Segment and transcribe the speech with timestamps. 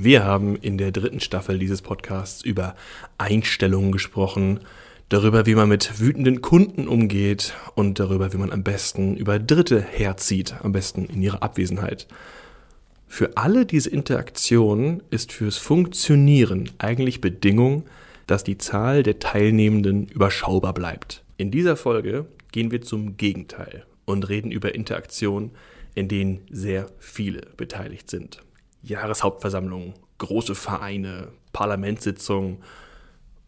[0.00, 2.76] Wir haben in der dritten Staffel dieses Podcasts über
[3.18, 4.60] Einstellungen gesprochen,
[5.08, 9.80] darüber, wie man mit wütenden Kunden umgeht und darüber, wie man am besten über Dritte
[9.80, 12.06] herzieht, am besten in ihrer Abwesenheit.
[13.08, 17.82] Für alle diese Interaktionen ist fürs Funktionieren eigentlich Bedingung,
[18.28, 21.24] dass die Zahl der Teilnehmenden überschaubar bleibt.
[21.38, 25.50] In dieser Folge gehen wir zum Gegenteil und reden über Interaktionen,
[25.96, 28.38] in denen sehr viele beteiligt sind.
[28.82, 32.58] Jahreshauptversammlungen, große Vereine, Parlamentssitzungen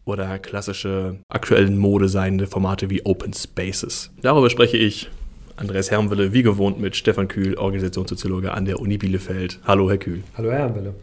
[0.05, 4.11] oder klassische aktuellen Mode seiende Formate wie Open Spaces.
[4.21, 5.09] Darüber spreche ich,
[5.57, 9.59] Andreas Hermwille, wie gewohnt mit Stefan Kühl, Organisationssoziologe an der Uni Bielefeld.
[9.65, 10.23] Hallo, Herr Kühl.
[10.35, 10.95] Hallo, Herr Hermwille.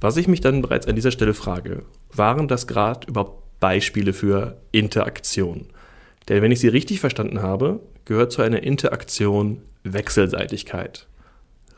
[0.00, 1.82] Was ich mich dann bereits an dieser Stelle frage,
[2.12, 5.66] waren das gerade überhaupt Beispiele für Interaktion?
[6.28, 11.06] Denn wenn ich Sie richtig verstanden habe, gehört zu einer Interaktion Wechselseitigkeit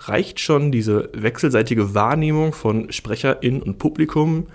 [0.08, 4.46] reicht schon diese wechselseitige Wahrnehmung von Sprecherin und Publikum,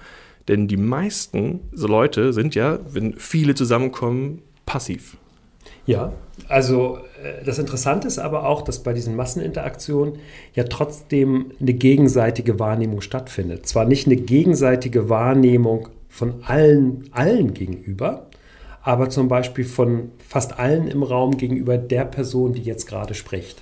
[0.47, 5.17] denn die meisten so Leute sind ja, wenn viele zusammenkommen, passiv.
[5.85, 6.13] Ja,
[6.47, 10.19] also äh, das Interessante ist aber auch, dass bei diesen Masseninteraktionen
[10.53, 13.65] ja trotzdem eine gegenseitige Wahrnehmung stattfindet.
[13.65, 18.27] Zwar nicht eine gegenseitige Wahrnehmung von allen, allen gegenüber,
[18.81, 23.61] aber zum Beispiel von fast allen im Raum gegenüber der Person, die jetzt gerade spricht.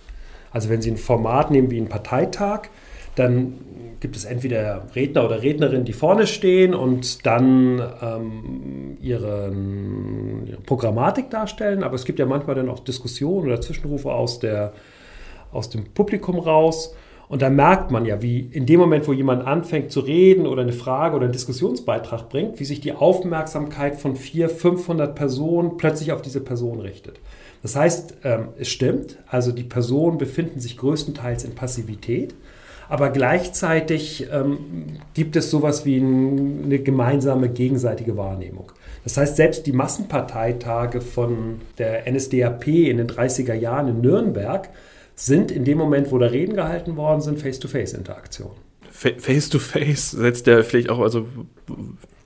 [0.56, 2.70] Also wenn Sie ein Format nehmen wie einen Parteitag,
[3.16, 3.56] dann
[4.00, 9.52] gibt es entweder Redner oder Rednerinnen, die vorne stehen und dann ähm, ihre,
[10.46, 11.84] ihre, Programmatik darstellen.
[11.84, 14.72] Aber es gibt ja manchmal dann auch Diskussionen oder Zwischenrufe aus, der,
[15.52, 16.96] aus dem Publikum raus.
[17.28, 20.62] Und da merkt man ja, wie in dem Moment, wo jemand anfängt zu reden oder
[20.62, 26.14] eine Frage oder einen Diskussionsbeitrag bringt, wie sich die Aufmerksamkeit von 400, 500 Personen plötzlich
[26.14, 27.20] auf diese Person richtet.
[27.66, 32.36] Das heißt, ähm, es stimmt, also die Personen befinden sich größtenteils in Passivität,
[32.90, 38.72] aber gleichzeitig ähm, gibt es sowas wie eine gemeinsame gegenseitige Wahrnehmung.
[39.04, 44.70] Das heißt, selbst die Massenparteitage von der NSDAP in den 30er Jahren in Nürnberg
[45.16, 48.52] sind in dem Moment, wo da Reden gehalten worden sind, Face-to-Face-Interaktion.
[48.92, 51.26] Face-to-Face setzt der vielleicht auch, also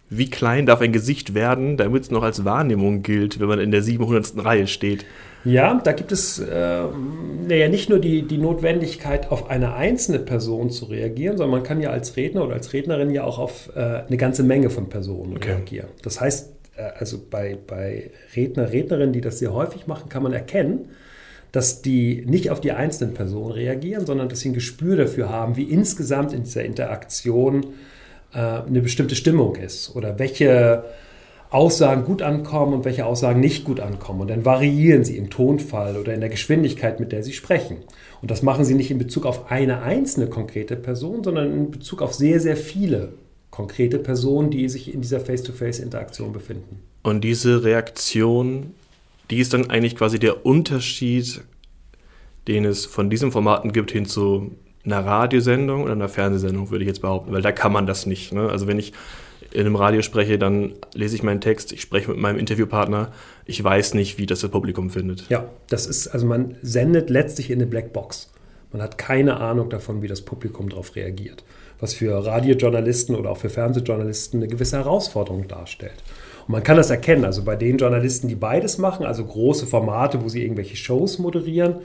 [0.10, 3.72] wie klein darf ein Gesicht werden, damit es noch als Wahrnehmung gilt, wenn man in
[3.72, 4.44] der 700.
[4.44, 5.06] Reihe steht?
[5.46, 6.84] Ja, da gibt es äh,
[7.48, 11.82] naja, nicht nur die, die Notwendigkeit, auf eine einzelne Person zu reagieren, sondern man kann
[11.82, 15.38] ja als Redner oder als Rednerin ja auch auf äh, eine ganze Menge von Personen
[15.38, 15.54] okay.
[15.54, 15.88] reagieren.
[16.04, 20.34] Das heißt, äh, also bei, bei Redner, Rednerinnen, die das sehr häufig machen, kann man
[20.34, 20.90] erkennen,
[21.52, 25.56] dass die nicht auf die einzelnen Personen reagieren, sondern dass sie ein Gespür dafür haben,
[25.56, 27.66] wie insgesamt in dieser Interaktion
[28.34, 30.84] äh, eine bestimmte Stimmung ist oder welche
[31.52, 34.22] Aussagen gut ankommen und welche Aussagen nicht gut ankommen.
[34.22, 37.78] Und dann variieren sie im Tonfall oder in der Geschwindigkeit, mit der sie sprechen.
[38.22, 42.02] Und das machen sie nicht in Bezug auf eine einzelne konkrete Person, sondern in Bezug
[42.02, 43.14] auf sehr, sehr viele
[43.50, 46.82] konkrete Personen, die sich in dieser Face-to-Face-Interaktion befinden.
[47.02, 48.74] Und diese Reaktion,
[49.32, 51.42] die ist dann eigentlich quasi der Unterschied,
[52.48, 54.52] den es von diesen Formaten gibt, hin zu
[54.86, 58.34] einer Radiosendung oder einer Fernsehsendung, würde ich jetzt behaupten, weil da kann man das nicht.
[58.34, 58.50] Ne?
[58.50, 58.94] Also wenn ich
[59.52, 63.12] in einem Radio spreche, dann lese ich meinen Text, ich spreche mit meinem Interviewpartner,
[63.46, 65.30] ich weiß nicht, wie das das Publikum findet.
[65.30, 68.32] Ja, das ist, also man sendet letztlich in eine Blackbox.
[68.72, 71.44] Man hat keine Ahnung davon, wie das Publikum darauf reagiert.
[71.80, 76.04] Was für Radiojournalisten oder auch für Fernsehjournalisten eine gewisse Herausforderung darstellt.
[76.46, 80.22] Und man kann das erkennen, also bei den Journalisten, die beides machen, also große Formate,
[80.22, 81.78] wo sie irgendwelche Shows moderieren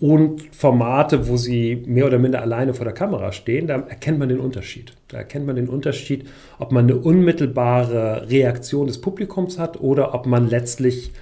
[0.00, 4.28] und Formate, wo sie mehr oder minder alleine vor der Kamera stehen, da erkennt man
[4.28, 4.92] den Unterschied.
[5.08, 6.28] Da erkennt man den Unterschied,
[6.58, 11.12] ob man eine unmittelbare Reaktion des Publikums hat oder ob man letztlich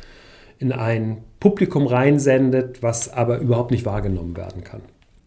[0.58, 4.82] in ein Publikum reinsendet, was aber überhaupt nicht wahrgenommen werden kann.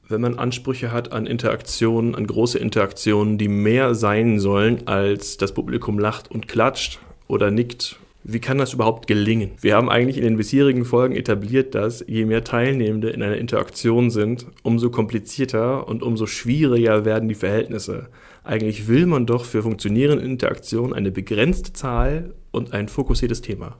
[0.07, 5.53] Wenn man Ansprüche hat an Interaktionen, an große Interaktionen, die mehr sein sollen, als das
[5.53, 9.51] Publikum lacht und klatscht oder nickt wie kann das überhaupt gelingen?
[9.61, 14.09] Wir haben eigentlich in den bisherigen Folgen etabliert, dass je mehr Teilnehmende in einer Interaktion
[14.09, 18.07] sind, umso komplizierter und umso schwieriger werden die Verhältnisse.
[18.43, 23.77] Eigentlich will man doch für funktionierende Interaktionen eine begrenzte Zahl und ein fokussiertes Thema.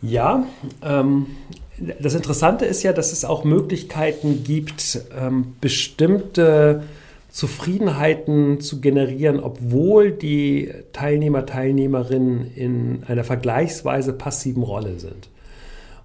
[0.00, 0.46] Ja,
[0.82, 1.26] ähm,
[2.00, 6.82] das Interessante ist ja, dass es auch Möglichkeiten gibt, ähm, bestimmte
[7.32, 15.30] Zufriedenheiten zu generieren, obwohl die Teilnehmer, Teilnehmerinnen in einer vergleichsweise passiven Rolle sind.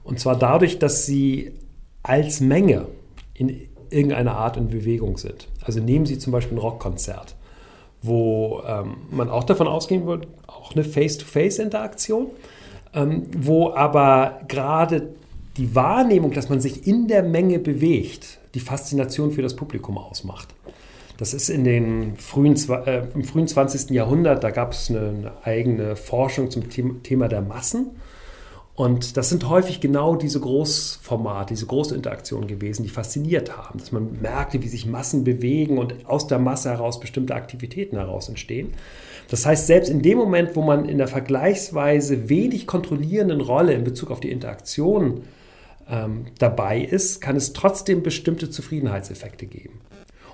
[0.05, 1.51] Und zwar dadurch, dass sie
[2.01, 2.85] als Menge
[3.33, 5.49] in irgendeiner Art in Bewegung sind.
[5.61, 7.35] Also nehmen Sie zum Beispiel ein Rockkonzert,
[8.01, 12.27] wo ähm, man auch davon ausgehen würde, auch eine Face-to-Face-Interaktion,
[12.93, 15.09] ähm, wo aber gerade
[15.57, 20.53] die Wahrnehmung, dass man sich in der Menge bewegt, die Faszination für das Publikum ausmacht.
[21.17, 22.55] Das ist in den frühen,
[22.85, 23.91] äh, im frühen 20.
[23.91, 27.91] Jahrhundert, da gab es eine, eine eigene Forschung zum Thema der Massen.
[28.75, 34.21] Und das sind häufig genau diese Großformate, diese Großinteraktionen gewesen, die fasziniert haben, dass man
[34.21, 38.75] merkte, wie sich Massen bewegen und aus der Masse heraus bestimmte Aktivitäten heraus entstehen.
[39.31, 43.83] Das heißt, selbst in dem Moment, wo man in der vergleichsweise wenig kontrollierenden Rolle in
[43.83, 45.21] Bezug auf die Interaktion
[45.89, 49.81] ähm, dabei ist, kann es trotzdem bestimmte Zufriedenheitseffekte geben.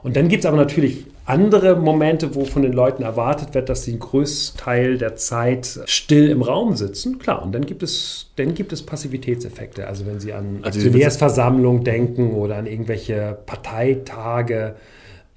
[0.04, 3.84] Und dann gibt es aber natürlich andere Momente, wo von den Leuten erwartet wird, dass
[3.84, 7.20] sie einen größten Teil der Zeit still im Raum sitzen.
[7.20, 9.88] Klar, und dann gibt es, dann gibt es Passivitätseffekte.
[9.88, 14.76] Also wenn Sie an also Aktionärsversammlungen denken oder an irgendwelche Parteitage,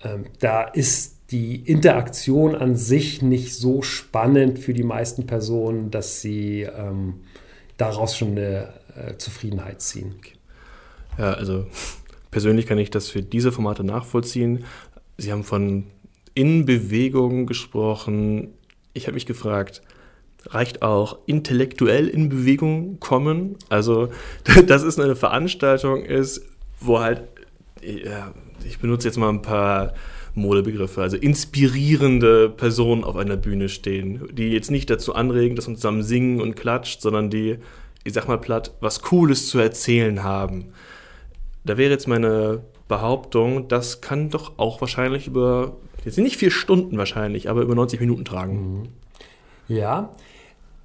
[0.03, 6.21] ähm, da ist die Interaktion an sich nicht so spannend für die meisten Personen, dass
[6.21, 7.23] sie ähm,
[7.77, 10.15] daraus schon eine äh, Zufriedenheit ziehen.
[11.19, 11.67] Ja, also
[12.37, 14.65] persönlich kann ich das für diese Formate nachvollziehen.
[15.17, 15.85] Sie haben von
[16.35, 18.49] Innenbewegung gesprochen.
[18.93, 19.81] Ich habe mich gefragt,
[20.45, 23.57] reicht auch intellektuell in Bewegung kommen?
[23.71, 24.11] Also,
[24.67, 26.43] dass es eine Veranstaltung ist,
[26.79, 27.23] wo halt,
[27.81, 29.95] ich benutze jetzt mal ein paar
[30.35, 35.77] Modebegriffe, also inspirierende Personen auf einer Bühne stehen, die jetzt nicht dazu anregen, dass man
[35.77, 37.57] zusammen singen und klatscht, sondern die,
[38.05, 40.75] ich sag mal platt, was Cooles zu erzählen haben.
[41.67, 46.97] Da wäre jetzt meine Behauptung, das kann doch auch wahrscheinlich über, jetzt nicht vier Stunden
[46.97, 48.79] wahrscheinlich, aber über 90 Minuten tragen.
[48.79, 48.89] Mhm.
[49.69, 50.11] Ja,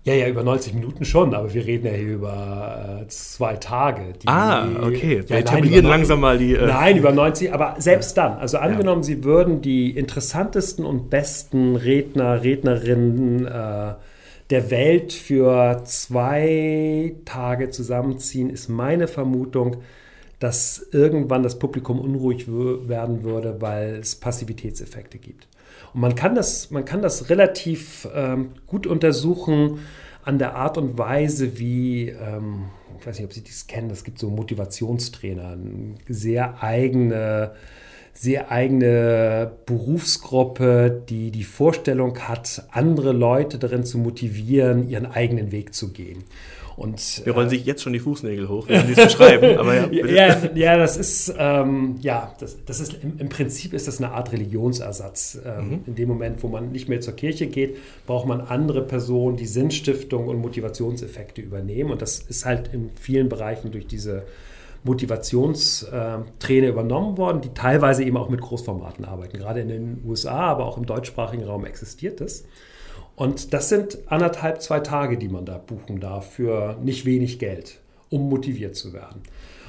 [0.04, 4.14] ja, ja, über 90 Minuten schon, aber wir reden ja hier über äh, zwei Tage.
[4.20, 5.24] Die, ah, okay.
[5.28, 6.56] Wir ja, etablieren langsam mal die.
[6.56, 8.40] Äh nein, über 90, aber selbst dann.
[8.40, 9.06] Also angenommen, ja.
[9.06, 13.94] Sie würden die interessantesten und besten Redner, Rednerinnen äh,
[14.50, 19.78] der Welt für zwei Tage zusammenziehen, ist meine Vermutung,
[20.42, 25.48] dass irgendwann das Publikum unruhig werden würde, weil es Passivitätseffekte gibt.
[25.94, 29.82] Und man kann das, man kann das relativ ähm, gut untersuchen
[30.24, 32.66] an der Art und Weise, wie, ähm,
[33.00, 35.58] ich weiß nicht, ob Sie das kennen, es gibt so Motivationstrainer,
[36.08, 37.52] sehr eigene,
[38.12, 45.76] sehr eigene Berufsgruppe, die die Vorstellung hat, andere Leute darin zu motivieren, ihren eigenen Weg
[45.76, 46.24] zu gehen.
[46.82, 49.56] Und, Wir rollen äh, sich jetzt schon die Fußnägel hoch, wenn Sie es beschreiben.
[49.60, 53.88] Aber ja, ja, ja, das ist, ähm, ja, das, das ist im, im, Prinzip ist
[53.88, 55.40] das eine Art Religionsersatz.
[55.46, 55.80] Ähm, mhm.
[55.86, 59.46] In dem Moment, wo man nicht mehr zur Kirche geht, braucht man andere Personen, die
[59.46, 61.92] Sinnstiftung und Motivationseffekte übernehmen.
[61.92, 64.24] Und das ist halt in vielen Bereichen durch diese
[64.84, 69.38] Motivationstrainer übernommen worden, die teilweise eben auch mit Großformaten arbeiten.
[69.38, 72.44] Gerade in den USA, aber auch im deutschsprachigen Raum existiert das.
[73.22, 77.78] Und das sind anderthalb, zwei Tage, die man da buchen darf für nicht wenig Geld,
[78.10, 79.22] um motiviert zu werden.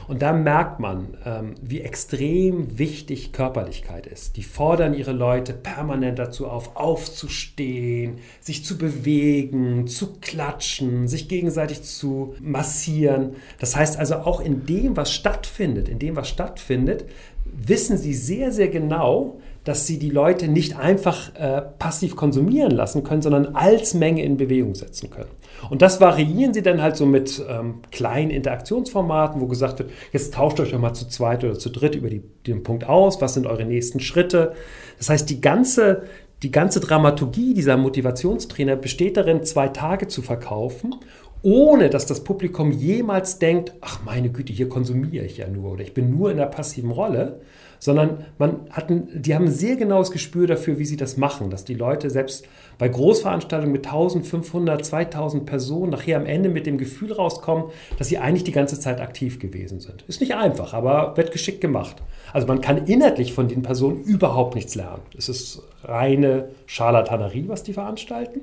[0.08, 4.38] Und da merkt man, ähm, wie extrem wichtig Körperlichkeit ist.
[4.38, 11.82] Die fordern ihre Leute permanent dazu auf, aufzustehen, sich zu bewegen, zu klatschen, sich gegenseitig
[11.82, 13.34] zu massieren.
[13.58, 17.04] Das heißt also auch in dem, was stattfindet, in dem, was stattfindet,
[17.44, 23.04] wissen sie sehr, sehr genau, dass sie die Leute nicht einfach äh, passiv konsumieren lassen
[23.04, 25.30] können, sondern als Menge in Bewegung setzen können.
[25.70, 30.34] Und das variieren sie dann halt so mit ähm, kleinen Interaktionsformaten, wo gesagt wird, jetzt
[30.34, 33.34] tauscht euch doch mal zu zweit oder zu dritt über die, den Punkt aus, was
[33.34, 34.54] sind eure nächsten Schritte.
[34.98, 36.02] Das heißt, die ganze,
[36.42, 40.96] die ganze Dramaturgie dieser Motivationstrainer besteht darin, zwei Tage zu verkaufen
[41.42, 45.82] ohne dass das Publikum jemals denkt, ach meine Güte, hier konsumiere ich ja nur oder
[45.82, 47.40] ich bin nur in der passiven Rolle,
[47.82, 51.50] sondern man hat ein, die haben ein sehr genaues Gespür dafür, wie sie das machen,
[51.50, 52.46] dass die Leute selbst
[52.78, 57.64] bei Großveranstaltungen mit 1500, 2000 Personen nachher am Ende mit dem Gefühl rauskommen,
[57.98, 60.02] dass sie eigentlich die ganze Zeit aktiv gewesen sind.
[60.02, 61.96] Ist nicht einfach, aber wird geschickt gemacht.
[62.32, 65.02] Also man kann inhaltlich von den Personen überhaupt nichts lernen.
[65.18, 68.42] Es ist reine Scharlatanerie, was die veranstalten.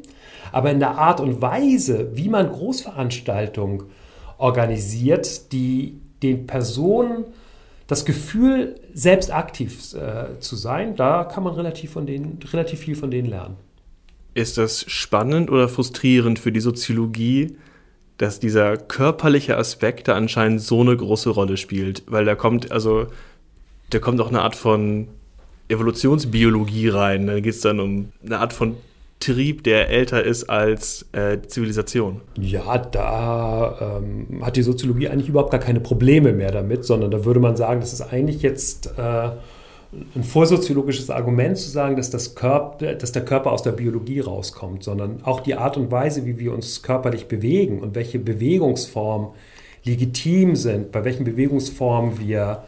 [0.52, 3.84] Aber in der Art und Weise, wie man Großveranstaltungen
[4.38, 7.24] organisiert, die den Personen
[7.90, 12.96] das Gefühl, selbst aktiv äh, zu sein, da kann man relativ, von denen, relativ viel
[12.96, 13.56] von denen lernen.
[14.36, 17.58] Ist das spannend oder frustrierend für die Soziologie,
[18.20, 22.04] dass dieser körperliche Aspekt da anscheinend so eine große Rolle spielt?
[22.06, 23.08] Weil da kommt, also,
[23.90, 25.08] da kommt auch eine Art von
[25.68, 27.26] Evolutionsbiologie rein.
[27.26, 28.78] Da geht es dann um eine Art von
[29.20, 32.22] Trieb, der älter ist als äh, Zivilisation.
[32.40, 37.26] Ja, da ähm, hat die Soziologie eigentlich überhaupt gar keine Probleme mehr damit, sondern da
[37.26, 39.32] würde man sagen, das ist eigentlich jetzt äh,
[40.16, 44.84] ein vorsoziologisches Argument zu sagen, dass, das Körper, dass der Körper aus der Biologie rauskommt,
[44.84, 49.30] sondern auch die Art und Weise, wie wir uns körperlich bewegen und welche Bewegungsformen
[49.84, 52.64] legitim sind, bei welchen Bewegungsformen wir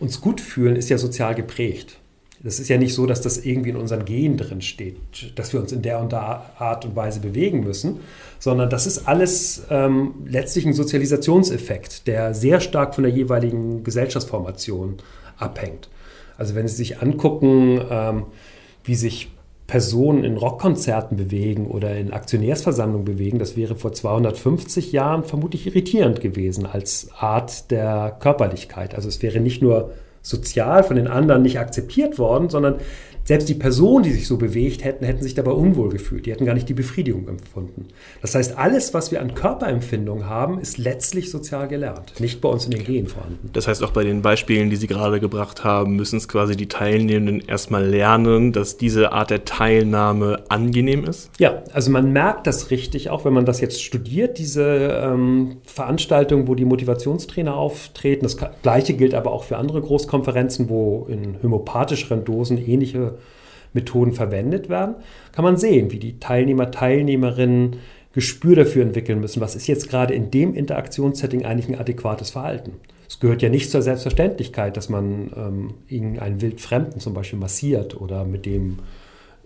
[0.00, 1.98] uns gut fühlen, ist ja sozial geprägt.
[2.44, 4.98] Das ist ja nicht so, dass das irgendwie in unseren Genen drin steht,
[5.34, 8.00] dass wir uns in der und der Art und Weise bewegen müssen,
[8.38, 14.98] sondern das ist alles ähm, letztlich ein Sozialisationseffekt, der sehr stark von der jeweiligen Gesellschaftsformation
[15.38, 15.88] abhängt.
[16.36, 18.24] Also wenn Sie sich angucken, ähm,
[18.84, 19.30] wie sich
[19.66, 26.20] Personen in Rockkonzerten bewegen oder in Aktionärsversammlungen bewegen, das wäre vor 250 Jahren vermutlich irritierend
[26.20, 28.94] gewesen als Art der Körperlichkeit.
[28.94, 29.92] Also es wäre nicht nur
[30.24, 32.80] sozial von den anderen nicht akzeptiert worden, sondern
[33.24, 36.26] selbst die Personen, die sich so bewegt hätten, hätten sich dabei unwohl gefühlt.
[36.26, 37.88] Die hätten gar nicht die Befriedigung empfunden.
[38.20, 42.66] Das heißt, alles, was wir an Körperempfindung haben, ist letztlich sozial gelernt, nicht bei uns
[42.66, 43.48] in den Genen vorhanden.
[43.54, 46.68] Das heißt, auch bei den Beispielen, die Sie gerade gebracht haben, müssen es quasi die
[46.68, 51.30] Teilnehmenden erstmal lernen, dass diese Art der Teilnahme angenehm ist?
[51.38, 54.64] Ja, also man merkt das richtig, auch wenn man das jetzt studiert, diese
[55.02, 58.24] ähm, Veranstaltungen, wo die Motivationstrainer auftreten.
[58.24, 63.14] Das Gleiche gilt aber auch für andere Großkonferenzen, wo in homöopathischeren Dosen ähnliche
[63.74, 64.94] Methoden verwendet werden,
[65.32, 67.76] kann man sehen, wie die Teilnehmer, Teilnehmerinnen
[68.14, 72.74] Gespür dafür entwickeln müssen, was ist jetzt gerade in dem Interaktionssetting eigentlich ein adäquates Verhalten.
[73.08, 78.24] Es gehört ja nicht zur Selbstverständlichkeit, dass man ähm, irgendeinen Wildfremden zum Beispiel massiert oder
[78.24, 78.78] mit dem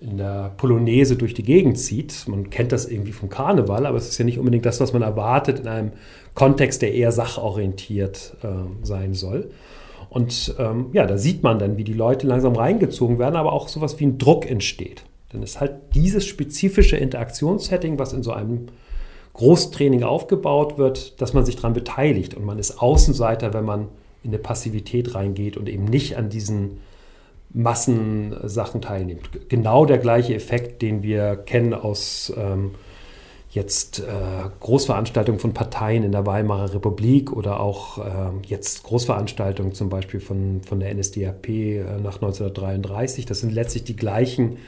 [0.01, 2.29] in der Polonaise durch die Gegend zieht.
[2.29, 5.03] Man kennt das irgendwie vom Karneval, aber es ist ja nicht unbedingt das, was man
[5.03, 5.93] erwartet in einem
[6.35, 8.49] Kontext, der eher sachorientiert äh,
[8.87, 9.51] sein soll.
[10.11, 13.69] Und ähm, ja, da sieht man dann, wie die Leute langsam reingezogen werden, aber auch
[13.69, 15.05] sowas wie ein Druck entsteht.
[15.33, 18.69] Denn es ist halt dieses spezifische Interaktionssetting, was in so einem
[19.35, 23.89] Großtraining aufgebaut wird, dass man sich daran beteiligt und man ist Außenseiter, wenn man
[24.25, 26.79] in eine Passivität reingeht und eben nicht an diesen
[27.51, 29.49] Massensachen teilnimmt.
[29.49, 32.73] Genau der gleiche Effekt, den wir kennen aus ähm,
[33.51, 34.05] jetzt äh,
[34.61, 40.61] Großveranstaltungen von Parteien in der Weimarer Republik oder auch äh, jetzt Großveranstaltungen zum Beispiel von,
[40.67, 43.25] von der NSDAP äh, nach 1933.
[43.25, 44.59] Das sind letztlich die gleichen,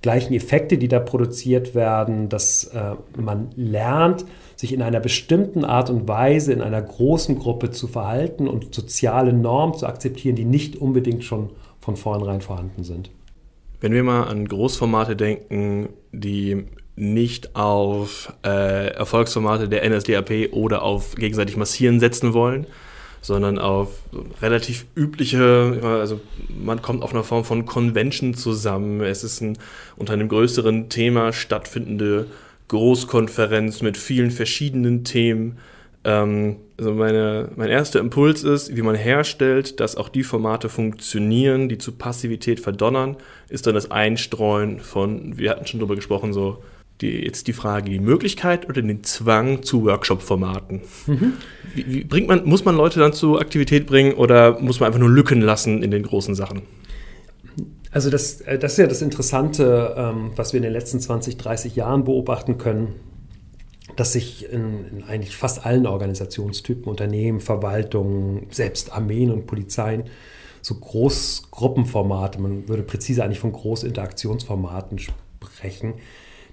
[0.00, 4.24] gleichen Effekte, die da produziert werden, dass äh, man lernt,
[4.56, 9.34] sich in einer bestimmten Art und Weise in einer großen Gruppe zu verhalten und soziale
[9.34, 11.50] Normen zu akzeptieren, die nicht unbedingt schon
[11.80, 13.10] von vornherein vorhanden sind.
[13.80, 16.64] Wenn wir mal an Großformate denken, die
[16.96, 22.66] nicht auf äh, Erfolgsformate der NSDAP oder auf gegenseitig Massieren setzen wollen,
[23.20, 24.02] sondern auf
[24.42, 29.00] relativ übliche, also man kommt auf einer Form von Convention zusammen.
[29.00, 29.58] Es ist ein
[29.96, 32.26] unter einem größeren Thema stattfindende
[32.68, 35.58] Großkonferenz mit vielen verschiedenen Themen.
[36.04, 41.68] Ähm, also meine, mein erster Impuls ist, wie man herstellt, dass auch die Formate funktionieren,
[41.68, 43.16] die zu Passivität verdonnern,
[43.48, 46.62] ist dann das Einstreuen von, wir hatten schon drüber gesprochen, so
[47.00, 50.82] die, jetzt die Frage, die Möglichkeit oder den Zwang zu Workshop-Formaten.
[51.06, 51.32] Mhm.
[51.74, 55.00] Wie, wie bringt man, muss man Leute dann zur Aktivität bringen oder muss man einfach
[55.00, 56.62] nur Lücken lassen in den großen Sachen?
[57.90, 61.36] Also das, äh, das ist ja das Interessante, ähm, was wir in den letzten 20,
[61.36, 62.94] 30 Jahren beobachten können,
[63.96, 70.04] dass sich in, in eigentlich fast allen Organisationstypen, Unternehmen, Verwaltungen, selbst Armeen und Polizeien,
[70.60, 75.94] so Großgruppenformate, man würde präzise eigentlich von Großinteraktionsformaten sprechen,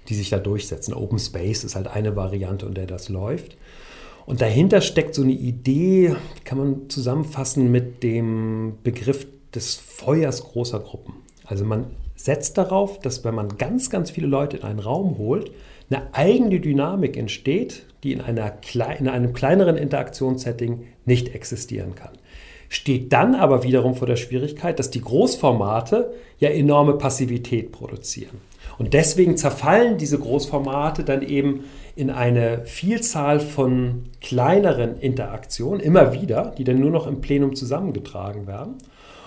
[0.08, 0.94] die sich da durchsetzen.
[0.94, 3.56] Open Space ist halt eine Variante, unter der das läuft.
[4.26, 10.80] Und dahinter steckt so eine Idee, kann man zusammenfassen mit dem Begriff des Feuers großer
[10.80, 11.14] Gruppen.
[11.44, 15.50] Also man setzt darauf, dass wenn man ganz, ganz viele Leute in einen Raum holt,
[15.90, 18.58] eine eigene Dynamik entsteht, die in, einer,
[18.98, 22.12] in einem kleineren Interaktionssetting nicht existieren kann.
[22.68, 28.38] Steht dann aber wiederum vor der Schwierigkeit, dass die Großformate ja enorme Passivität produzieren.
[28.78, 31.64] Und deswegen zerfallen diese Großformate dann eben
[31.94, 38.46] in eine Vielzahl von kleineren Interaktionen immer wieder, die dann nur noch im Plenum zusammengetragen
[38.46, 38.76] werden.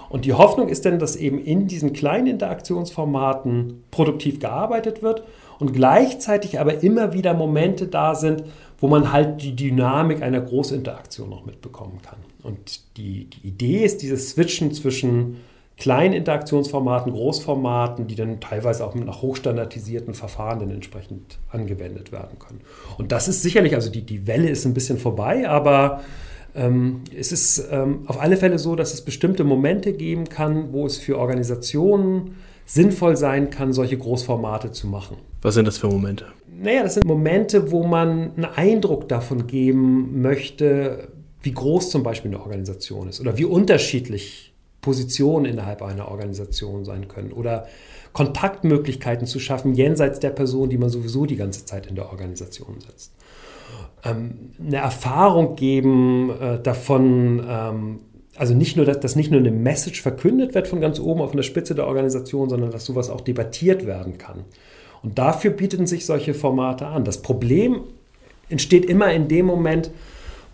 [0.09, 5.23] Und die Hoffnung ist dann, dass eben in diesen kleinen Interaktionsformaten produktiv gearbeitet wird
[5.59, 8.43] und gleichzeitig aber immer wieder Momente da sind,
[8.79, 12.19] wo man halt die Dynamik einer Großinteraktion noch mitbekommen kann.
[12.43, 15.37] Und die, die Idee ist dieses Switchen zwischen
[15.77, 22.61] kleinen Interaktionsformaten, Großformaten, die dann teilweise auch nach hochstandardisierten Verfahren dann entsprechend angewendet werden können.
[22.97, 26.01] Und das ist sicherlich, also die, die Welle ist ein bisschen vorbei, aber
[26.55, 30.85] ähm, es ist ähm, auf alle Fälle so, dass es bestimmte Momente geben kann, wo
[30.85, 35.17] es für Organisationen sinnvoll sein kann, solche Großformate zu machen.
[35.41, 36.25] Was sind das für Momente?
[36.57, 41.09] Naja, das sind Momente, wo man einen Eindruck davon geben möchte,
[41.41, 44.54] wie groß zum Beispiel eine Organisation ist oder wie unterschiedlich
[44.85, 47.65] Positionen innerhalb einer Organisation sein können oder
[48.13, 52.75] Kontaktmöglichkeiten zu schaffen jenseits der Person, die man sowieso die ganze Zeit in der Organisation
[52.79, 53.11] sitzt.
[54.03, 57.99] Ähm, eine Erfahrung geben äh, davon, ähm,
[58.37, 61.31] Also nicht nur, dass, dass nicht nur eine Message verkündet wird von ganz oben auf
[61.31, 64.43] der Spitze der Organisation, sondern dass sowas auch debattiert werden kann.
[65.01, 67.05] Und dafür bieten sich solche Formate an.
[67.05, 67.81] Das Problem
[68.49, 69.89] entsteht immer in dem Moment,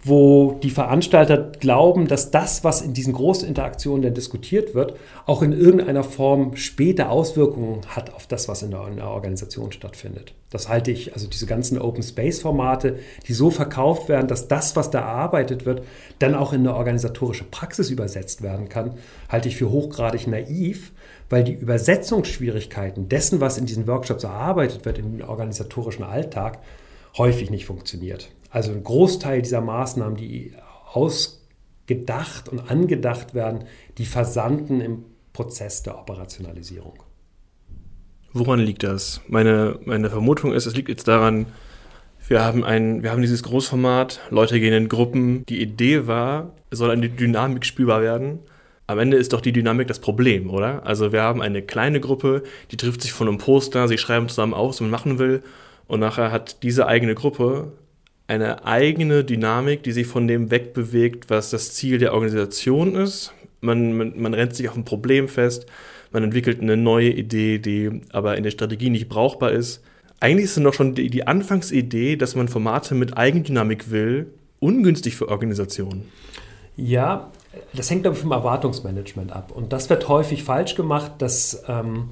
[0.04, 5.44] wo die Veranstalter glauben, dass das, was in diesen großen Interaktionen denn diskutiert wird, auch
[5.44, 10.34] in irgendeiner Form später Auswirkungen hat auf das, was in der, in der Organisation stattfindet.
[10.50, 14.76] Das halte ich, also diese ganzen Open Space Formate, die so verkauft werden, dass das,
[14.76, 15.84] was da erarbeitet wird,
[16.20, 18.96] dann auch in eine organisatorische Praxis übersetzt werden kann,
[19.30, 20.92] halte ich für hochgradig naiv,
[21.30, 26.60] weil die Übersetzungsschwierigkeiten dessen, was in diesen Workshops erarbeitet wird, in den organisatorischen Alltag,
[27.18, 28.30] häufig nicht funktioniert.
[28.52, 30.54] Also ein Großteil dieser Maßnahmen, die
[30.94, 33.64] ausgedacht und angedacht werden,
[33.98, 37.02] die versanden im Prozess der Operationalisierung.
[38.34, 39.22] Woran liegt das?
[39.28, 41.48] Meine, meine Vermutung ist, es liegt jetzt daran,
[42.28, 45.46] wir haben, ein, wir haben dieses Großformat, Leute gehen in Gruppen.
[45.48, 48.40] Die Idee war, es soll eine Dynamik spürbar werden.
[48.88, 50.86] Am Ende ist doch die Dynamik das Problem, oder?
[50.86, 54.54] Also wir haben eine kleine Gruppe, die trifft sich von einem Poster, sie schreiben zusammen
[54.54, 55.44] auf, was man machen will.
[55.88, 57.74] Und nachher hat diese eigene Gruppe
[58.32, 63.34] eine eigene Dynamik, die sich von dem wegbewegt, was das Ziel der Organisation ist.
[63.60, 65.66] Man, man, man rennt sich auf ein Problem fest,
[66.14, 69.84] man entwickelt eine neue Idee, die aber in der Strategie nicht brauchbar ist.
[70.22, 74.28] Eigentlich ist es noch schon die, die Anfangsidee, dass man Formate mit Eigendynamik will,
[74.60, 76.06] ungünstig für Organisationen.
[76.78, 77.32] Ja,
[77.74, 79.52] das hängt, ich, vom Erwartungsmanagement ab.
[79.54, 82.12] Und das wird häufig falsch gemacht, dass ähm,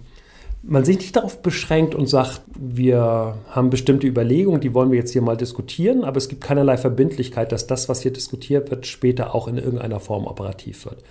[0.61, 5.11] man sich nicht darauf beschränkt und sagt, wir haben bestimmte Überlegungen, die wollen wir jetzt
[5.11, 9.33] hier mal diskutieren, aber es gibt keinerlei Verbindlichkeit, dass das, was hier diskutiert wird, später
[9.33, 11.03] auch in irgendeiner Form operativ wird.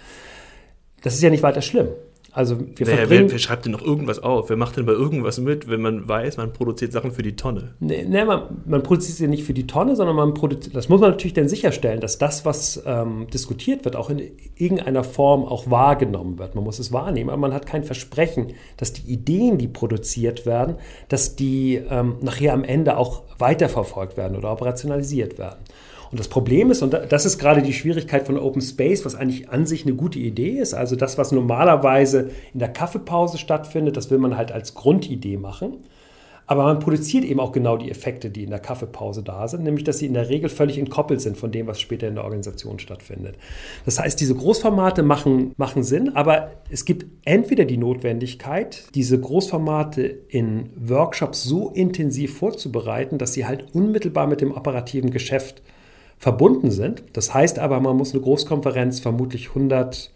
[1.02, 1.88] Das ist ja nicht weiter schlimm.
[2.30, 4.50] Also wir wer, wer, wer, schreibt denn noch irgendwas auf?
[4.50, 7.74] Wer macht denn bei irgendwas mit, wenn man weiß, man produziert Sachen für die Tonne?
[7.80, 11.00] Nee, nee man, man, produziert sie nicht für die Tonne, sondern man produziert, das muss
[11.00, 14.20] man natürlich dann sicherstellen, dass das, was ähm, diskutiert wird, auch in
[14.56, 16.54] irgendeiner Form auch wahrgenommen wird.
[16.54, 20.76] Man muss es wahrnehmen, aber man hat kein Versprechen, dass die Ideen, die produziert werden,
[21.08, 25.58] dass die ähm, nachher am Ende auch weiterverfolgt werden oder operationalisiert werden.
[26.10, 29.50] Und das Problem ist, und das ist gerade die Schwierigkeit von Open Space, was eigentlich
[29.50, 34.10] an sich eine gute Idee ist, also das, was normalerweise in der Kaffeepause stattfindet, das
[34.10, 35.84] will man halt als Grundidee machen.
[36.48, 39.84] Aber man produziert eben auch genau die Effekte, die in der Kaffeepause da sind, nämlich
[39.84, 42.78] dass sie in der Regel völlig entkoppelt sind von dem, was später in der Organisation
[42.78, 43.36] stattfindet.
[43.84, 50.02] Das heißt, diese Großformate machen, machen Sinn, aber es gibt entweder die Notwendigkeit, diese Großformate
[50.28, 55.62] in Workshops so intensiv vorzubereiten, dass sie halt unmittelbar mit dem operativen Geschäft
[56.18, 57.04] verbunden sind.
[57.12, 60.10] Das heißt aber, man muss eine Großkonferenz vermutlich 100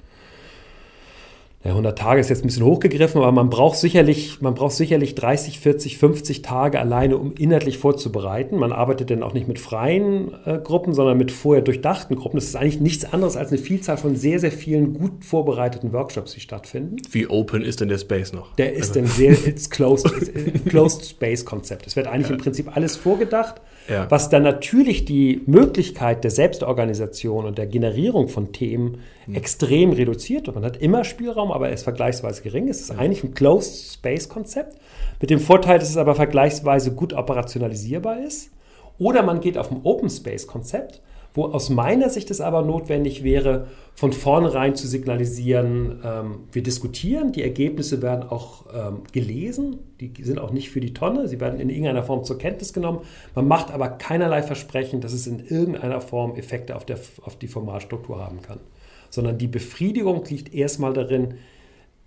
[1.64, 5.14] ja, 100 Tage ist jetzt ein bisschen hochgegriffen, aber man braucht sicherlich, man braucht sicherlich
[5.14, 8.56] 30, 40, 50 Tage alleine, um inhaltlich vorzubereiten.
[8.56, 12.36] Man arbeitet dann auch nicht mit freien äh, Gruppen, sondern mit vorher durchdachten Gruppen.
[12.36, 16.32] Das ist eigentlich nichts anderes als eine Vielzahl von sehr, sehr vielen gut vorbereiteten Workshops,
[16.32, 16.96] die stattfinden.
[17.12, 18.56] Wie open ist denn der Space noch?
[18.56, 19.00] Der ist also.
[19.00, 21.86] dann sehr, it's closed, it's closed Space Konzept.
[21.86, 22.34] Es wird eigentlich ja.
[22.34, 24.10] im Prinzip alles vorgedacht ja.
[24.10, 29.34] was dann natürlich die Möglichkeit der Selbstorganisation und der Generierung von Themen mhm.
[29.34, 30.48] extrem reduziert.
[30.48, 32.68] Und man hat immer Spielraum, aber er ist vergleichsweise gering.
[32.68, 32.98] Es ist ja.
[32.98, 34.76] eigentlich ein Closed Space Konzept
[35.20, 38.50] mit dem Vorteil, dass es aber vergleichsweise gut operationalisierbar ist.
[38.98, 41.00] Oder man geht auf ein Open Space Konzept
[41.34, 47.32] wo aus meiner Sicht es aber notwendig wäre, von vornherein zu signalisieren, ähm, wir diskutieren,
[47.32, 51.60] die Ergebnisse werden auch ähm, gelesen, die sind auch nicht für die Tonne, sie werden
[51.60, 53.00] in irgendeiner Form zur Kenntnis genommen.
[53.34, 57.48] Man macht aber keinerlei Versprechen, dass es in irgendeiner Form Effekte auf, der, auf die
[57.48, 58.60] Formatstruktur haben kann,
[59.08, 61.34] sondern die Befriedigung liegt erstmal darin,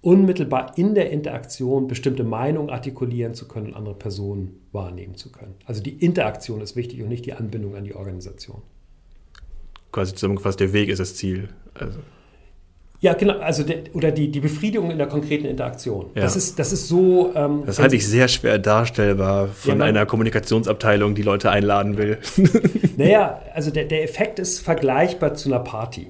[0.01, 5.55] unmittelbar in der Interaktion bestimmte Meinungen artikulieren zu können und andere Personen wahrnehmen zu können.
[5.65, 8.61] Also die Interaktion ist wichtig und nicht die Anbindung an die Organisation
[9.95, 11.49] quasi zusammengefasst, der Weg ist das Ziel.
[11.73, 11.99] Also.
[12.99, 16.07] Ja, genau, also der, oder die, die Befriedigung in der konkreten Interaktion.
[16.15, 16.23] Ja.
[16.23, 17.31] Das, ist, das ist so.
[17.35, 22.19] Ähm, das halte ich sehr schwer darstellbar von ja, einer Kommunikationsabteilung, die Leute einladen will.
[22.97, 26.07] Naja, also der, der Effekt ist vergleichbar zu einer Party.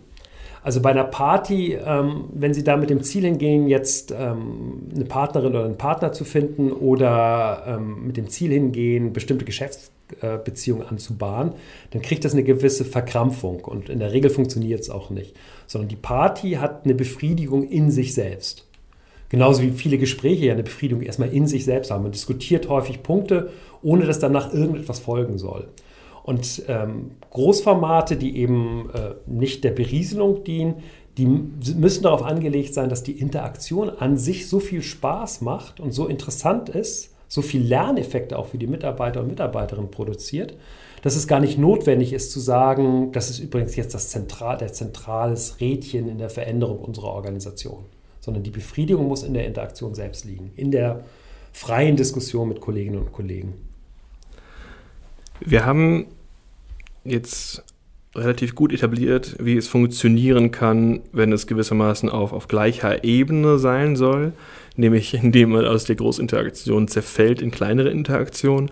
[0.65, 5.05] Also bei einer Party, ähm, wenn Sie da mit dem Ziel hingehen, jetzt ähm, eine
[5.05, 11.53] Partnerin oder einen Partner zu finden oder ähm, mit dem Ziel hingehen, bestimmte Geschäftsbeziehungen anzubahnen,
[11.91, 15.35] dann kriegt das eine gewisse Verkrampfung und in der Regel funktioniert es auch nicht.
[15.67, 18.65] Sondern die Party hat eine Befriedigung in sich selbst.
[19.29, 22.01] Genauso wie viele Gespräche ja eine Befriedigung erstmal in sich selbst haben.
[22.01, 23.51] Man diskutiert häufig Punkte,
[23.83, 25.67] ohne dass danach irgendetwas folgen soll.
[26.25, 30.75] Und ähm, Großformate, die eben äh, nicht der Berieselung dienen,
[31.17, 35.93] die müssen darauf angelegt sein, dass die Interaktion an sich so viel Spaß macht und
[35.93, 40.55] so interessant ist so viel Lerneffekte auch für die Mitarbeiter und Mitarbeiterinnen produziert,
[41.01, 44.73] dass es gar nicht notwendig ist zu sagen, das ist übrigens jetzt das Zentral, der
[44.73, 47.85] zentrales Rädchen in der Veränderung unserer Organisation,
[48.19, 51.03] sondern die Befriedigung muss in der Interaktion selbst liegen, in der
[51.51, 53.53] freien Diskussion mit Kolleginnen und Kollegen.
[55.39, 56.07] Wir haben
[57.05, 57.63] jetzt
[58.15, 63.95] relativ gut etabliert, wie es funktionieren kann, wenn es gewissermaßen auf, auf gleicher Ebene sein
[63.95, 64.33] soll,
[64.75, 68.71] nämlich indem man aus der Großinteraktion zerfällt in kleinere Interaktionen.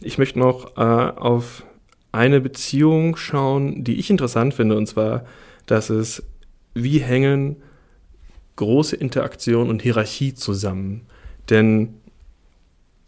[0.00, 1.64] Ich möchte noch äh, auf
[2.12, 5.24] eine Beziehung schauen, die ich interessant finde, und zwar,
[5.66, 6.22] dass es,
[6.74, 7.56] wie hängen
[8.56, 11.02] große Interaktion und Hierarchie zusammen.
[11.50, 11.94] Denn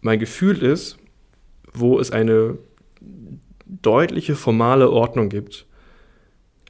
[0.01, 0.97] mein Gefühl ist,
[1.73, 2.59] wo es eine
[3.83, 5.67] deutliche formale Ordnung gibt,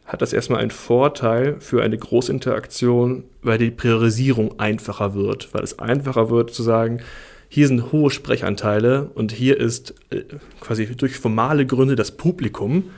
[0.05, 5.79] hat das erstmal einen Vorteil für eine Großinteraktion, weil die Priorisierung einfacher wird, weil es
[5.79, 7.01] einfacher wird zu sagen,
[7.49, 10.23] hier sind hohe Sprechanteile und hier ist äh,
[10.61, 12.91] quasi durch formale Gründe das Publikum.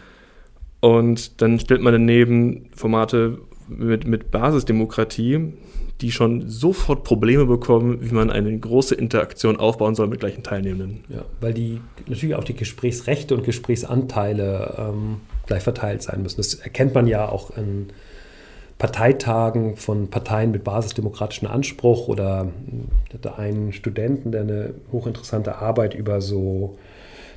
[0.80, 3.38] Und dann stellt man daneben Formate
[3.68, 5.54] mit, mit Basisdemokratie,
[6.02, 11.04] die schon sofort Probleme bekommen, wie man eine große Interaktion aufbauen soll mit gleichen Teilnehmenden.
[11.08, 16.38] Ja, weil die natürlich auch die Gesprächsrechte und Gesprächsanteile ähm, gleich verteilt sein müssen.
[16.38, 17.88] Das erkennt man ja auch in
[18.78, 22.48] Parteitagen von Parteien mit basisdemokratischen Anspruch oder
[23.08, 26.76] ich hatte einen Studenten, der eine hochinteressante Arbeit über so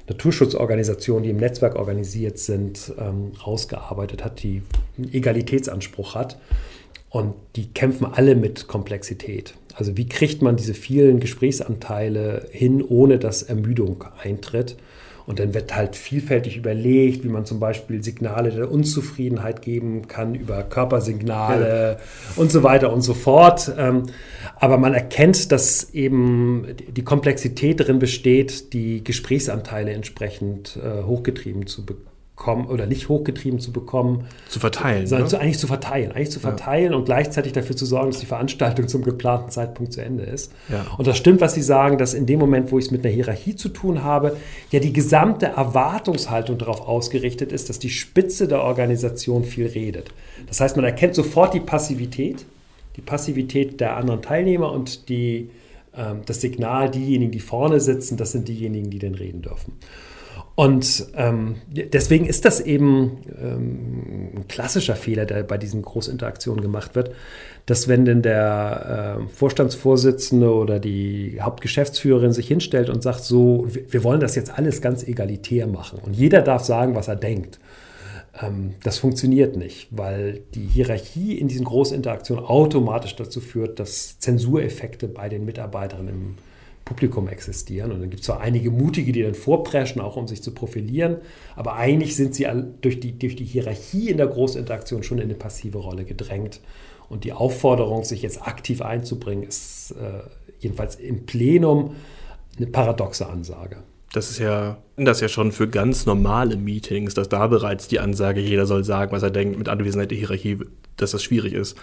[0.07, 4.63] Naturschutzorganisationen, die im Netzwerk organisiert sind, ähm, rausgearbeitet hat, die
[4.97, 6.39] einen Egalitätsanspruch hat.
[7.15, 9.53] Und die kämpfen alle mit Komplexität.
[9.73, 14.75] Also wie kriegt man diese vielen Gesprächsanteile hin, ohne dass Ermüdung eintritt?
[15.25, 20.35] Und dann wird halt vielfältig überlegt, wie man zum Beispiel Signale der Unzufriedenheit geben kann
[20.35, 21.97] über Körpersignale ja.
[22.35, 23.71] und so weiter und so fort.
[23.77, 24.07] Ähm,
[24.57, 31.85] aber man erkennt, dass eben die Komplexität darin besteht, die Gesprächsanteile entsprechend äh, hochgetrieben zu
[31.85, 34.25] bekommen bekommen oder nicht hochgetrieben zu bekommen.
[34.49, 35.07] Zu verteilen.
[35.07, 35.29] Sondern ne?
[35.29, 36.11] zu, eigentlich zu verteilen.
[36.11, 36.97] Eigentlich zu verteilen ja.
[36.97, 40.51] und gleichzeitig dafür zu sorgen, dass die Veranstaltung zum geplanten Zeitpunkt zu Ende ist.
[40.67, 40.85] Ja.
[40.97, 43.13] Und das stimmt, was Sie sagen, dass in dem Moment, wo ich es mit einer
[43.13, 44.35] Hierarchie zu tun habe,
[44.71, 50.09] ja die gesamte Erwartungshaltung darauf ausgerichtet ist, dass die Spitze der Organisation viel redet.
[50.47, 52.45] Das heißt, man erkennt sofort die Passivität,
[52.97, 55.49] die Passivität der anderen Teilnehmer und die,
[55.95, 59.73] ähm, das Signal, diejenigen, die vorne sitzen, das sind diejenigen, die denn reden dürfen.
[60.55, 66.95] Und ähm, deswegen ist das eben ähm, ein klassischer Fehler, der bei diesen Großinteraktionen gemacht
[66.95, 67.11] wird,
[67.65, 74.05] dass wenn denn der äh, Vorstandsvorsitzende oder die Hauptgeschäftsführerin sich hinstellt und sagt, so, wir,
[74.05, 77.59] wollen das jetzt alles ganz egalitär machen und jeder darf sagen, was er denkt.
[78.41, 85.09] Ähm, das funktioniert nicht, weil die Hierarchie in diesen Großinteraktionen automatisch dazu führt, dass Zensureffekte
[85.09, 86.35] bei den Mitarbeiterinnen im
[86.85, 87.91] Publikum existieren.
[87.91, 91.17] Und dann gibt es zwar einige Mutige, die dann vorpreschen, auch um sich zu profilieren,
[91.55, 92.47] aber eigentlich sind sie
[92.81, 96.61] durch die, durch die Hierarchie in der Großinteraktion schon in eine passive Rolle gedrängt.
[97.09, 100.21] Und die Aufforderung, sich jetzt aktiv einzubringen, ist äh,
[100.59, 101.95] jedenfalls im Plenum
[102.57, 103.77] eine paradoxe Ansage.
[104.13, 107.99] Das ist ja, das ist ja schon für ganz normale Meetings, dass da bereits die
[107.99, 110.59] Ansage, jeder soll sagen, was er denkt, mit Anwesenheit der Hierarchie,
[110.97, 111.75] dass das schwierig ist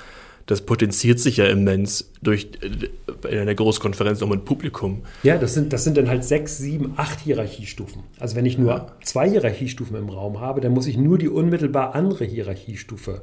[0.47, 5.03] das potenziert sich ja immens durch äh, in einer Großkonferenz auch mit Publikum.
[5.23, 8.03] Ja, das sind, das sind dann halt sechs, sieben, acht Hierarchiestufen.
[8.19, 11.95] Also wenn ich nur zwei Hierarchiestufen im Raum habe, dann muss ich nur die unmittelbar
[11.95, 13.23] andere Hierarchiestufe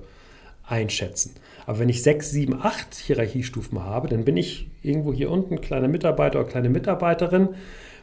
[0.65, 1.35] einschätzen.
[1.65, 5.87] Aber wenn ich sechs, sieben, acht Hierarchiestufen habe, dann bin ich irgendwo hier unten kleiner
[5.87, 7.49] Mitarbeiter oder kleine Mitarbeiterin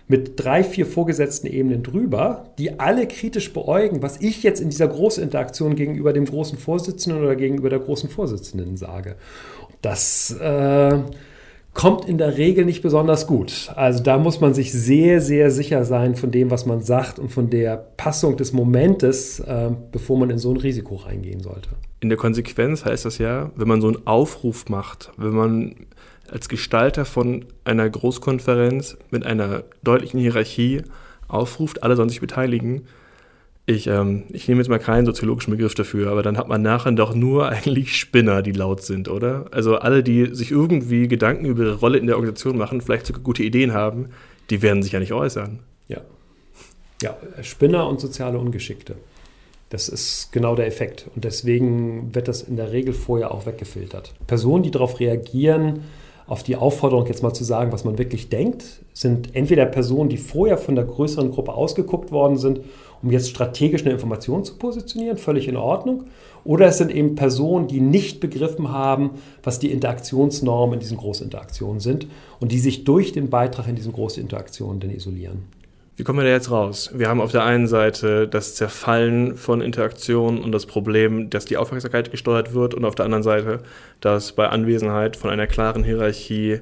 [0.09, 4.89] mit drei, vier vorgesetzten Ebenen drüber, die alle kritisch beäugen, was ich jetzt in dieser
[4.89, 9.17] Großinteraktion gegenüber dem großen Vorsitzenden oder gegenüber der großen Vorsitzenden sage.
[9.83, 11.01] Das äh,
[11.77, 13.71] kommt in der Regel nicht besonders gut.
[13.75, 17.31] Also da muss man sich sehr, sehr sicher sein von dem, was man sagt und
[17.31, 21.69] von der Passung des Momentes, äh, bevor man in so ein Risiko reingehen sollte.
[22.01, 25.75] In der Konsequenz heißt das ja, wenn man so einen Aufruf macht, wenn man
[26.33, 30.83] als Gestalter von einer Großkonferenz mit einer deutlichen Hierarchie
[31.29, 32.87] aufruft, alle sollen sich beteiligen.
[33.69, 36.93] Ich, ähm, ich nehme jetzt mal keinen soziologischen Begriff dafür, aber dann hat man nachher
[36.93, 39.47] doch nur eigentlich Spinner, die laut sind, oder?
[39.51, 43.23] Also alle, die sich irgendwie Gedanken über ihre Rolle in der Organisation machen, vielleicht sogar
[43.23, 44.11] gute Ideen haben,
[44.51, 45.61] die werden sich ja nicht äußern.
[45.89, 46.03] Ja.
[47.03, 48.97] Ja, Spinner und soziale Ungeschickte.
[49.69, 51.07] Das ist genau der Effekt.
[51.15, 54.15] Und deswegen wird das in der Regel vorher auch weggefiltert.
[54.27, 55.83] Personen, die darauf reagieren,
[56.27, 60.17] auf die Aufforderung, jetzt mal zu sagen, was man wirklich denkt, sind entweder Personen, die
[60.17, 62.61] vorher von der größeren Gruppe ausgeguckt worden sind,
[63.03, 66.05] um jetzt strategisch eine Information zu positionieren, völlig in Ordnung.
[66.45, 69.11] Oder es sind eben Personen, die nicht begriffen haben,
[69.43, 72.07] was die Interaktionsnormen in diesen Großinteraktionen sind
[72.41, 75.45] und die sich durch den Beitrag in diesen Großinteraktionen dann isolieren.
[75.99, 76.91] Wie kommen wir da jetzt raus?
[76.95, 81.57] Wir haben auf der einen Seite das Zerfallen von Interaktionen und das Problem, dass die
[81.57, 83.61] Aufmerksamkeit gesteuert wird und auf der anderen Seite,
[84.01, 86.59] dass bei Anwesenheit von einer klaren Hierarchie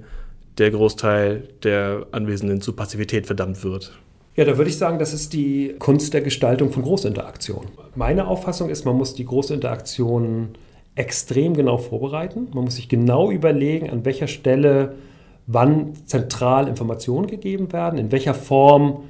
[0.58, 3.98] der Großteil der Anwesenden zu Passivität verdammt wird.
[4.36, 7.70] Ja, da würde ich sagen, das ist die Kunst der Gestaltung von Großinteraktionen.
[7.96, 10.50] Meine Auffassung ist, man muss die Großinteraktionen
[10.94, 12.50] extrem genau vorbereiten.
[12.54, 14.94] Man muss sich genau überlegen, an welcher Stelle
[15.48, 19.02] wann zentral Informationen gegeben werden, in welcher Form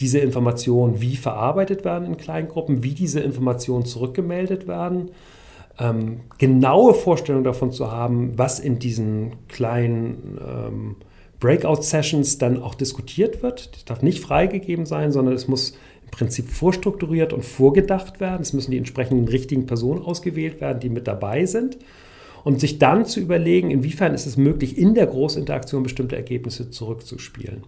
[0.00, 5.10] diese Informationen wie verarbeitet werden in Kleingruppen, wie diese Informationen zurückgemeldet werden.
[5.78, 10.96] Ähm, genaue Vorstellungen davon zu haben, was in diesen kleinen ähm,
[11.40, 13.74] Breakout-Sessions dann auch diskutiert wird.
[13.74, 18.42] Das darf nicht freigegeben sein, sondern es muss im Prinzip vorstrukturiert und vorgedacht werden.
[18.42, 21.78] Es müssen die entsprechenden richtigen Personen ausgewählt werden, die mit dabei sind.
[22.44, 27.64] Und sich dann zu überlegen, inwiefern ist es möglich, in der Großinteraktion bestimmte Ergebnisse zurückzuspielen.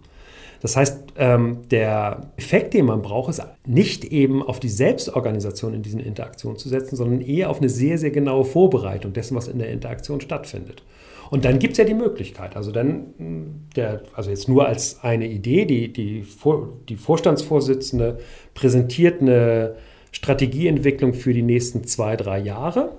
[0.61, 5.81] Das heißt, ähm, der Effekt, den man braucht, ist nicht eben auf die Selbstorganisation in
[5.81, 9.57] diesen Interaktionen zu setzen, sondern eher auf eine sehr, sehr genaue Vorbereitung dessen, was in
[9.57, 10.83] der Interaktion stattfindet.
[11.31, 15.27] Und dann gibt es ja die Möglichkeit, also dann, der, also jetzt nur als eine
[15.27, 18.19] Idee, die, die, Vor, die Vorstandsvorsitzende
[18.53, 19.75] präsentiert eine
[20.11, 22.97] Strategieentwicklung für die nächsten zwei, drei Jahre.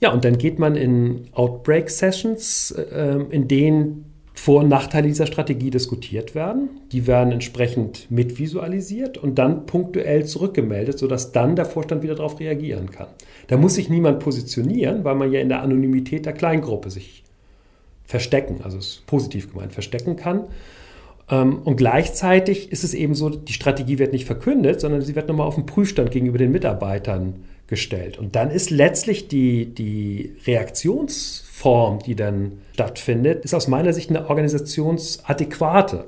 [0.00, 4.05] Ja, und dann geht man in Outbreak-Sessions, äh, in denen
[4.36, 6.68] vor- und Nachteile dieser Strategie diskutiert werden.
[6.92, 12.90] Die werden entsprechend mitvisualisiert und dann punktuell zurückgemeldet, sodass dann der Vorstand wieder darauf reagieren
[12.90, 13.08] kann.
[13.48, 17.24] Da muss sich niemand positionieren, weil man ja in der Anonymität der Kleingruppe sich
[18.04, 20.44] verstecken, also es ist positiv gemeint, verstecken kann.
[21.30, 25.28] Ähm, und gleichzeitig ist es eben so, die Strategie wird nicht verkündet, sondern sie wird
[25.28, 28.18] nochmal auf den Prüfstand gegenüber den Mitarbeitern gestellt.
[28.18, 34.10] Und dann ist letztlich die, die Reaktions- Form, die dann stattfindet, ist aus meiner Sicht
[34.10, 36.04] eine organisationsadäquate,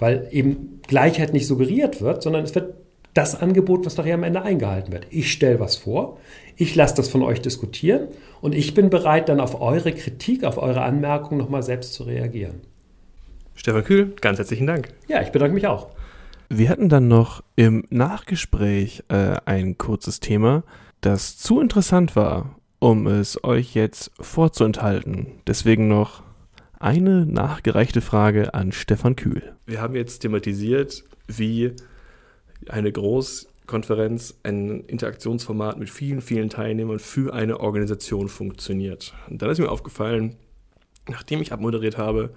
[0.00, 2.74] weil eben Gleichheit nicht suggeriert wird, sondern es wird
[3.14, 5.06] das Angebot, was nachher am Ende eingehalten wird.
[5.10, 6.18] Ich stelle was vor,
[6.56, 8.08] ich lasse das von euch diskutieren
[8.40, 12.60] und ich bin bereit, dann auf eure Kritik, auf eure Anmerkungen nochmal selbst zu reagieren.
[13.54, 14.88] Stefan Kühl, ganz herzlichen Dank.
[15.06, 15.90] Ja, ich bedanke mich auch.
[16.48, 20.64] Wir hatten dann noch im Nachgespräch äh, ein kurzes Thema,
[21.00, 25.28] das zu interessant war um es euch jetzt vorzuenthalten.
[25.46, 26.22] Deswegen noch
[26.78, 29.54] eine nachgereichte Frage an Stefan Kühl.
[29.66, 31.72] Wir haben jetzt thematisiert, wie
[32.68, 39.12] eine Großkonferenz, ein Interaktionsformat mit vielen, vielen Teilnehmern für eine Organisation funktioniert.
[39.28, 40.36] Und dann ist mir aufgefallen,
[41.06, 42.30] nachdem ich abmoderiert habe,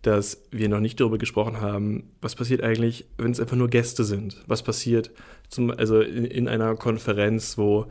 [0.00, 4.04] dass wir noch nicht darüber gesprochen haben, was passiert eigentlich, wenn es einfach nur Gäste
[4.04, 4.42] sind.
[4.46, 5.10] Was passiert
[5.48, 7.86] zum, also in, in einer Konferenz, wo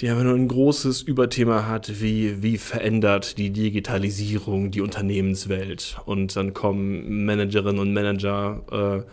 [0.00, 5.96] die einfach nur ein großes Überthema hat, wie, wie verändert die Digitalisierung die Unternehmenswelt.
[6.06, 9.10] Und dann kommen Managerinnen und Manager äh,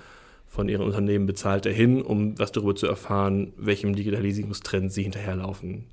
[0.48, 5.86] von ihren Unternehmen bezahlt dahin, um was darüber zu erfahren, welchem Digitalisierungstrend sie hinterherlaufen.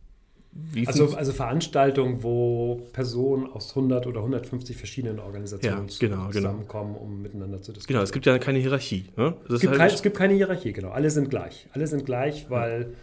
[0.86, 6.30] Also, also, Veranstaltungen, wo Personen aus 100 oder 150 verschiedenen Organisationen ja, genau, genau.
[6.30, 7.04] zusammenkommen, genau.
[7.04, 7.98] um miteinander zu diskutieren.
[7.98, 9.04] Genau, es gibt ja keine Hierarchie.
[9.16, 9.34] Ne?
[9.50, 10.90] Es, gibt halt kein, es, gibt keine Hierarchie, genau.
[10.90, 11.68] Alle sind gleich.
[11.72, 12.94] Alle sind gleich, weil...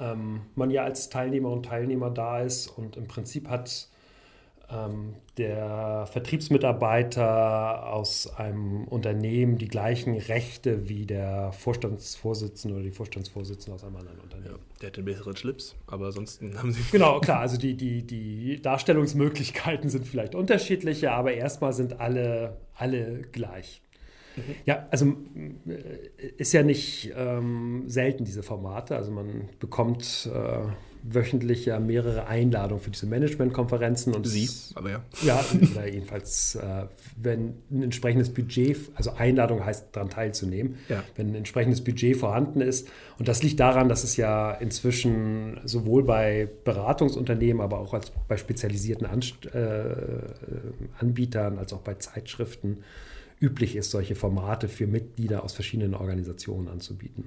[0.00, 3.88] Ähm, man ja als Teilnehmer und Teilnehmer da ist und im Prinzip hat
[4.72, 13.74] ähm, der Vertriebsmitarbeiter aus einem Unternehmen die gleichen Rechte wie der Vorstandsvorsitzende oder die Vorstandsvorsitzende
[13.74, 14.54] aus einem anderen Unternehmen.
[14.54, 16.82] Ja, der hat den besseren Schlips, aber ansonsten haben sie.
[16.92, 23.22] Genau, klar, also die, die, die Darstellungsmöglichkeiten sind vielleicht unterschiedliche, aber erstmal sind alle, alle
[23.32, 23.82] gleich.
[24.36, 24.54] Mhm.
[24.66, 28.96] Ja, also äh, ist ja nicht ähm, selten diese Formate.
[28.96, 30.70] Also man bekommt äh,
[31.02, 34.14] wöchentlich ja mehrere Einladungen für diese Managementkonferenzen.
[34.14, 35.04] Und Sie, aber ja.
[35.22, 41.02] Ja, oder jedenfalls, äh, wenn ein entsprechendes Budget, also Einladung heißt daran teilzunehmen, ja.
[41.16, 42.88] wenn ein entsprechendes Budget vorhanden ist.
[43.18, 48.36] Und das liegt daran, dass es ja inzwischen sowohl bei Beratungsunternehmen, aber auch als bei
[48.36, 49.96] spezialisierten Anst äh,
[50.98, 52.78] Anbietern als auch bei Zeitschriften
[53.40, 57.24] üblich ist, solche Formate für Mitglieder aus verschiedenen Organisationen anzubieten.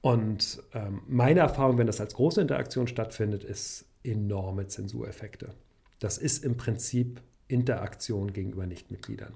[0.00, 5.54] Und ähm, meine Erfahrung, wenn das als große Interaktion stattfindet, ist enorme Zensureffekte.
[5.98, 9.32] Das ist im Prinzip Interaktion gegenüber Nichtmitgliedern.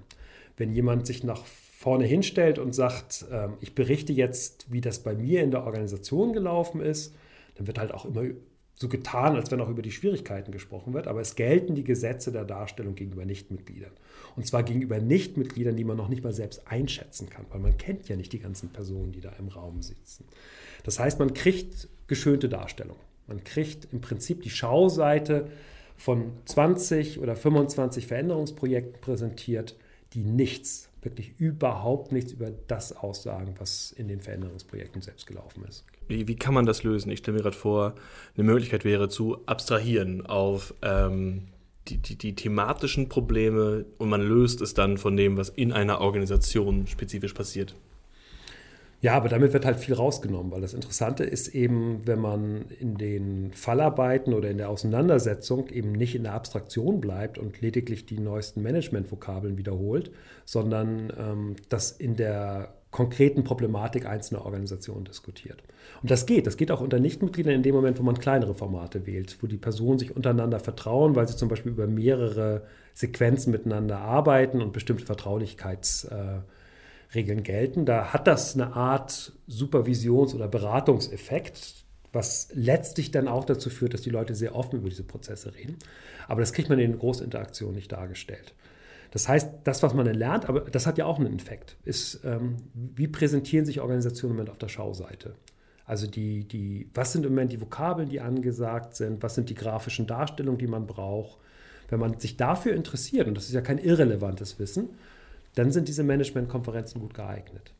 [0.57, 5.15] Wenn jemand sich nach vorne hinstellt und sagt, ähm, ich berichte jetzt, wie das bei
[5.15, 7.15] mir in der Organisation gelaufen ist,
[7.55, 8.23] dann wird halt auch immer
[8.79, 12.31] so getan, als wenn auch über die Schwierigkeiten gesprochen wird, aber es gelten die Gesetze
[12.31, 13.91] der Darstellung gegenüber Nichtmitgliedern.
[14.37, 18.07] Und zwar gegenüber Nichtmitgliedern, die man noch nicht mal selbst einschätzen kann, weil man kennt
[18.07, 20.23] ja nicht die ganzen Personen, die da im Raum sitzen.
[20.83, 22.95] Das heißt, man kriegt geschönte Darstellung.
[23.27, 25.49] Man kriegt im Prinzip die Schauseite
[25.97, 29.75] von 20 oder 25 Veränderungsprojekten präsentiert,
[30.13, 35.85] die nichts, wirklich überhaupt nichts über das aussagen, was in den Veränderungsprojekten selbst gelaufen ist.
[36.07, 37.11] Wie, wie kann man das lösen?
[37.11, 37.95] Ich stelle mir gerade vor,
[38.35, 41.47] eine Möglichkeit wäre zu abstrahieren auf ähm,
[41.87, 46.01] die, die, die thematischen Probleme und man löst es dann von dem, was in einer
[46.01, 47.75] Organisation spezifisch passiert.
[49.01, 52.97] Ja, aber damit wird halt viel rausgenommen, weil das Interessante ist eben, wenn man in
[52.97, 58.19] den Fallarbeiten oder in der Auseinandersetzung eben nicht in der Abstraktion bleibt und lediglich die
[58.19, 60.11] neuesten Management-Vokabeln wiederholt,
[60.43, 65.63] sondern ähm, das in der konkreten Problematik einzelner Organisationen diskutiert.
[66.01, 66.45] Und das geht.
[66.45, 69.57] Das geht auch unter Nichtmitgliedern in dem Moment, wo man kleinere Formate wählt, wo die
[69.57, 75.05] Personen sich untereinander vertrauen, weil sie zum Beispiel über mehrere Sequenzen miteinander arbeiten und bestimmte
[75.05, 76.41] Vertraulichkeits- äh,
[77.13, 77.85] Regeln gelten.
[77.85, 84.01] Da hat das eine Art Supervisions- oder Beratungseffekt, was letztlich dann auch dazu führt, dass
[84.01, 85.77] die Leute sehr offen über diese Prozesse reden.
[86.27, 88.53] Aber das kriegt man in Großinteraktionen nicht dargestellt.
[89.11, 92.57] Das heißt, das, was man lernt, aber das hat ja auch einen Effekt, ist, ähm,
[92.73, 95.33] wie präsentieren sich Organisationen im Moment auf der Schauseite?
[95.85, 99.23] Also die, die, was sind im Moment die Vokabeln, die angesagt sind?
[99.23, 101.39] Was sind die grafischen Darstellungen, die man braucht?
[101.87, 104.89] Wenn man sich dafür interessiert, und das ist ja kein irrelevantes Wissen,
[105.55, 107.73] dann sind diese Managementkonferenzen gut geeignet.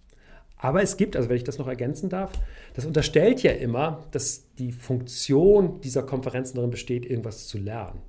[0.58, 2.32] Aber es gibt, also wenn ich das noch ergänzen darf,
[2.74, 8.02] das unterstellt ja immer, dass die Funktion dieser Konferenzen darin besteht, irgendwas zu lernen.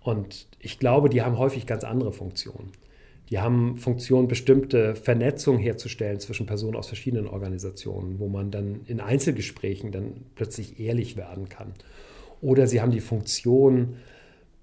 [0.00, 2.72] Und ich glaube, die haben häufig ganz andere Funktionen.
[3.30, 9.00] Die haben Funktion, bestimmte Vernetzung herzustellen zwischen Personen aus verschiedenen Organisationen, wo man dann in
[9.00, 11.72] Einzelgesprächen dann plötzlich ehrlich werden kann.
[12.42, 13.96] Oder sie haben die Funktion,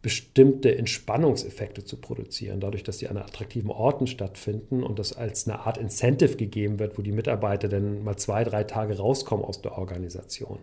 [0.02, 5.60] bestimmte Entspannungseffekte zu produzieren, dadurch, dass sie an attraktiven Orten stattfinden und das als eine
[5.60, 9.78] Art Incentive gegeben wird, wo die Mitarbeiter dann mal zwei, drei Tage rauskommen aus der
[9.78, 10.60] Organisation.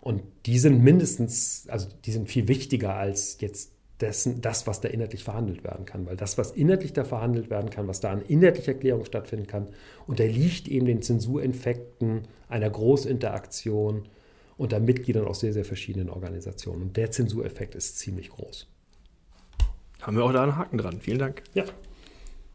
[0.00, 4.88] Und die sind mindestens, also die sind viel wichtiger als jetzt dessen, das, was da
[4.88, 6.06] inhaltlich verhandelt werden kann.
[6.06, 9.68] Weil das, was inhaltlich da verhandelt werden kann, was da an inhaltlicher Erklärung stattfinden kann,
[10.06, 14.04] unterliegt eben den Zensureffekten einer Großinteraktion
[14.56, 16.82] unter Mitgliedern aus sehr, sehr verschiedenen Organisationen.
[16.82, 18.66] Und der Zensureffekt ist ziemlich groß.
[20.00, 21.00] Haben wir auch da einen Haken dran.
[21.00, 21.42] Vielen Dank.
[21.54, 21.64] Ja.